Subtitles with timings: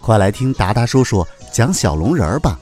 [0.00, 2.58] 快来听达达叔叔讲小龙人儿吧。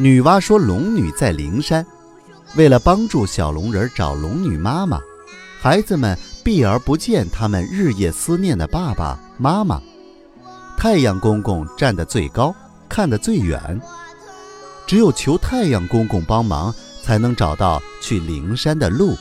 [0.00, 1.86] 女娲说：“龙女在灵山，
[2.56, 5.00] 为了帮助小龙人找龙女妈妈，
[5.60, 9.80] 孩子们避而不见他们日夜思念的爸爸妈妈。
[10.76, 12.54] 太阳公公站得最高，
[12.88, 13.80] 看得最远，
[14.86, 19.16] 只有求太阳公公帮忙，才能找到去灵山的路。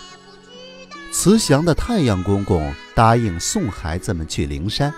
[1.11, 4.93] 慈祥的太阳公公答应送孩子们去灵山。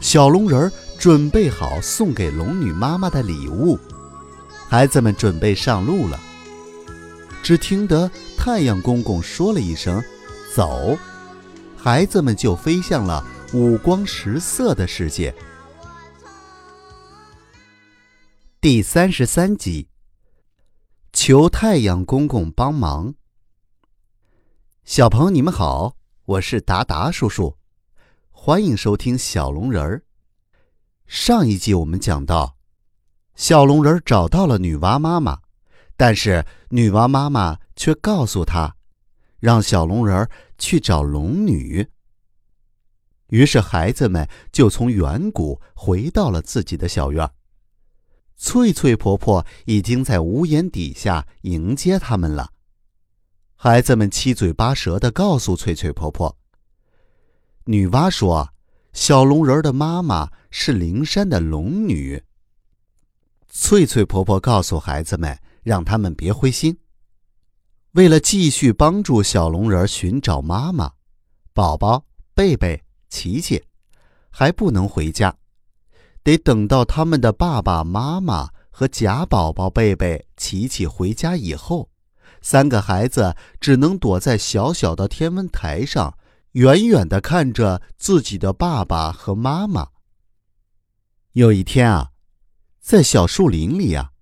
[0.00, 3.78] 小龙人准备好送给龙女妈妈的礼物。”
[4.68, 6.20] 孩子们准备上路了，
[7.46, 10.02] 只听得太阳公公说了一声
[10.52, 10.98] “走”，
[11.78, 15.32] 孩子们就飞向了五光十色的世界。
[18.60, 19.88] 第三十三集，
[21.12, 23.14] 求太阳公公帮忙。
[24.82, 25.94] 小朋友，你们好，
[26.24, 27.56] 我是达达叔叔，
[28.32, 30.02] 欢迎收听小龙人儿。
[31.06, 32.56] 上一集我们讲到。
[33.36, 35.38] 小龙人找到了女娲妈妈，
[35.96, 38.76] 但是女娲妈妈却告诉他，
[39.38, 41.88] 让小龙人去找龙女。
[43.28, 47.28] 于是孩子们就从远古回到了自己的小院。
[48.36, 52.52] 翠翠婆婆已经在屋檐底下迎接他们了。
[53.56, 56.36] 孩子们七嘴八舌地告诉翠翠婆婆，
[57.64, 58.52] 女娲说，
[58.92, 62.22] 小龙人的妈妈是灵山的龙女。
[63.48, 65.36] 翠翠婆婆告诉孩子们，
[65.66, 66.78] 让他们别灰心。
[67.94, 70.92] 为了继续帮助小龙人寻找妈妈，
[71.52, 73.60] 宝宝贝贝、琪琪
[74.30, 75.36] 还不能回家，
[76.22, 81.90] 得等到他们的爸爸妈妈和假宝宝贝贝、琪琪回家以后，
[82.40, 86.16] 三个孩子只能躲在小小的天文台上，
[86.52, 89.88] 远远地看着自己的爸爸和妈妈。
[91.32, 92.12] 有一天啊。
[92.78, 94.12] 在小树林里啊，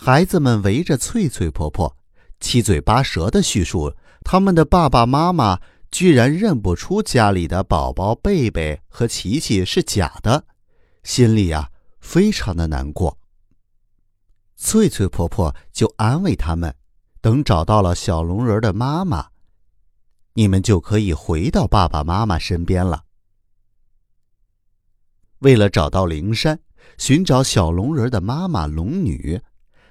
[0.00, 1.96] 孩子们围着翠翠婆婆，
[2.38, 3.92] 七嘴八舌的叙述
[4.22, 5.58] 他们的爸爸妈妈
[5.90, 10.44] 居然认不出家里的宝宝贝贝和琪琪是假的，
[11.02, 13.18] 心里呀非常的难过。
[14.54, 16.72] 翠翠婆婆就安慰他们
[17.20, 19.30] ：“等找到了小龙人的妈妈，
[20.34, 23.02] 你们就可以回到爸爸妈妈身边了。”
[25.40, 26.60] 为了找到灵山。
[26.96, 29.40] 寻找小龙人的妈妈龙女，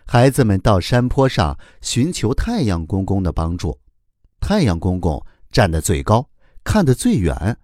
[0.10, 3.78] 孩子们到山坡上寻求太阳公公的帮助。
[4.40, 6.26] 太阳公公站得最高，
[6.64, 7.58] 看得最远，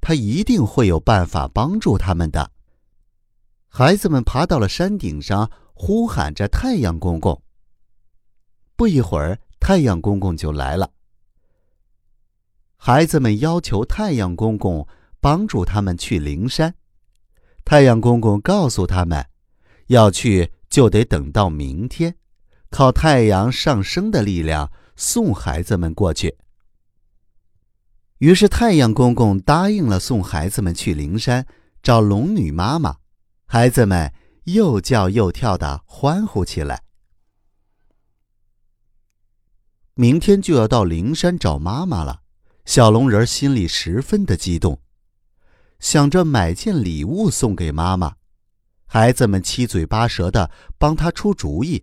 [0.00, 2.50] 他一定会有办法帮助他们的。
[3.68, 7.40] 孩子们爬到了山顶上，呼喊着太阳公公。
[8.74, 10.90] 不一会儿，太阳公公就来了。
[12.78, 14.86] 孩子们要求太阳公公
[15.20, 16.74] 帮助他们去灵山。
[17.66, 19.24] 太阳公公告诉他们，
[19.88, 22.16] 要去就得等到明天，
[22.70, 26.38] 靠太阳上升的力量送孩子们过去。
[28.20, 31.46] 于是太阳公公答应了送孩子们去灵山
[31.82, 32.96] 找龙女妈妈，
[33.44, 34.14] 孩子们
[34.44, 36.82] 又叫又跳的欢呼起来。
[39.92, 42.22] 明天就要到灵山找妈妈了，
[42.64, 44.80] 小龙人心里十分的激动。
[45.78, 48.14] 想着买件礼物送给妈妈，
[48.94, 51.82] 孩子们七嘴八舌的帮他出主意：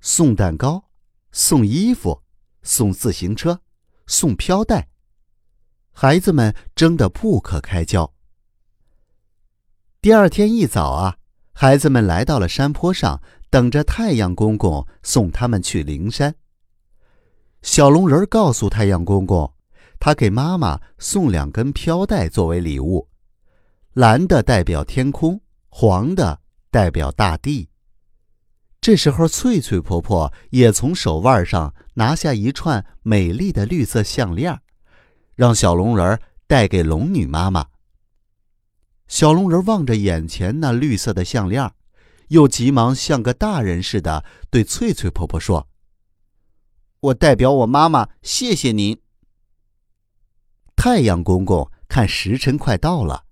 [0.00, 0.84] 送蛋糕，
[1.30, 2.24] 送衣服，
[2.64, 3.60] 送自行车，
[4.08, 4.88] 送飘带。
[5.92, 8.12] 孩子们争得不可开交。
[10.02, 11.18] 第二天一早啊，
[11.52, 16.34] 孩子们来到了山坡上，等着太阳公公送他们去灵山。
[17.62, 19.54] 小龙人告诉太阳公公，
[20.00, 23.08] 他给妈妈送两根飘带作为礼物。
[23.92, 25.40] 蓝的代表天空，
[25.76, 26.40] 黄的
[26.70, 27.68] 代表大地。
[28.80, 34.56] 这时候，翠翠婆婆也从手腕上拿下一串美丽的绿色项链，
[35.34, 37.66] 让小龙人带给龙女妈妈。
[39.08, 41.68] 小龙人望着眼前那绿色的项链，
[42.28, 45.66] 又急忙像个大人似的对翠翠婆婆说
[47.10, 48.96] ：“我代表我妈妈谢谢您。”
[50.76, 53.24] 太阳公公看时辰快到了，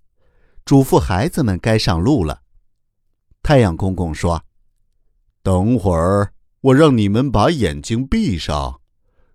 [0.65, 2.41] 嘱咐孩子们该上路了。
[3.41, 4.43] 太阳公公说。
[5.41, 6.31] 等会儿，
[6.61, 8.79] 我让你们把眼睛闭上。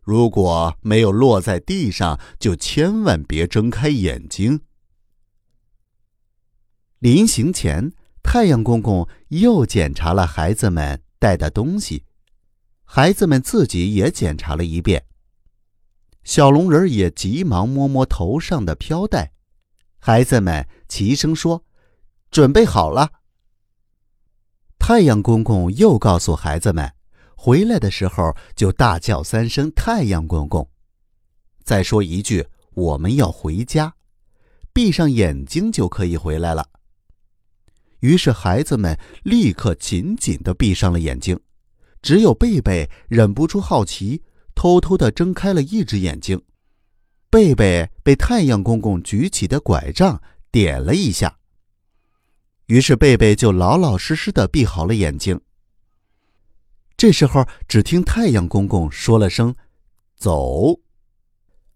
[0.02, 4.62] 如果没有落在地上，就千万别睁开眼睛。
[6.98, 7.92] 临行前，
[8.22, 12.04] 太阳公公又检查了孩子们带的东西，
[12.84, 15.04] 孩子们自己也检查了一遍。
[16.24, 19.32] 小龙人也急忙摸摸头上的飘带，
[19.98, 21.64] 孩子们齐声说
[22.30, 23.10] ：“准备好了。”
[24.78, 26.90] 太阳公公又告诉孩子们，
[27.36, 30.66] 回来的时候就大叫三声“太阳公公”，
[31.62, 33.94] 再说一句“我们要回家”，
[34.72, 36.66] 闭上眼睛就可以回来了。
[38.00, 41.38] 于是孩子们立刻紧紧地闭上了眼睛，
[42.00, 44.22] 只有贝贝忍不住好奇，
[44.54, 46.40] 偷偷地睁开了一只眼睛。
[47.28, 51.38] 贝贝被太阳公公举起的拐杖点了一下。
[52.64, 55.38] 于是贝贝就老老实实的闭好了眼睛。
[56.96, 59.54] 这时候，只听太阳公公说了声
[60.16, 60.80] “走”，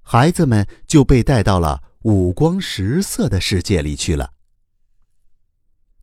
[0.00, 4.32] 孩子们就被带到了五光十色的世界里去了。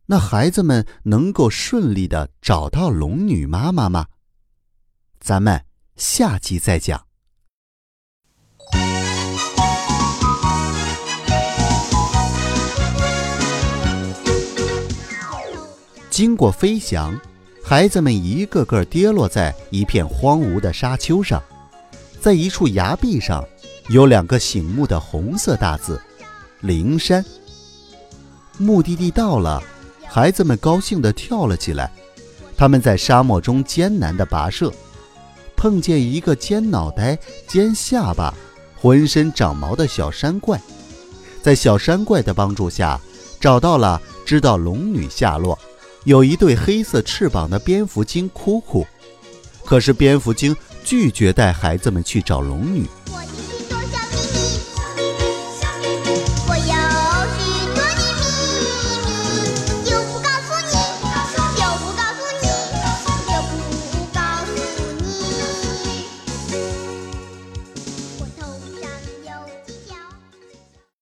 [0.06, 4.06] 那孩子们能够顺利的找到龙女妈妈吗？
[5.18, 5.64] 咱们
[5.96, 7.09] 下集再讲。
[16.20, 17.18] 经过飞翔，
[17.64, 21.42] 孩子们一个个跌落在一片荒芜的沙丘上，
[22.20, 23.42] 在一处崖壁上，
[23.88, 25.98] 有两个醒目的红色大字
[26.60, 27.24] “灵山”。
[28.58, 29.62] 目的地到了，
[30.06, 31.90] 孩子们高兴地跳了起来。
[32.54, 34.70] 他们在沙漠中艰难地跋涉，
[35.56, 37.18] 碰见一个尖脑袋、
[37.48, 38.34] 尖下巴、
[38.78, 40.60] 浑身长毛的小山怪，
[41.40, 43.00] 在小山怪的帮助下，
[43.40, 45.58] 找到了知道龙女下落。
[46.04, 48.86] 有一对黑色翅膀的蝙蝠精哭哭，
[49.64, 52.86] 可是蝙蝠精拒绝带孩子们去找龙女。